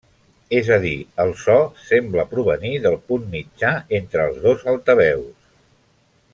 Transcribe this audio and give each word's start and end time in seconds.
És 0.59 0.69
a 0.77 0.77
dir, 0.85 0.93
el 1.23 1.33
so 1.41 1.57
sembla 1.89 2.25
provenir 2.33 2.73
del 2.87 2.97
punt 3.11 3.29
mitjà 3.37 3.73
entre 4.01 4.27
els 4.31 4.43
dos 4.49 4.69
altaveus. 4.75 5.49